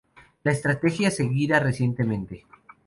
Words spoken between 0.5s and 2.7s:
estrategia seguida recientemente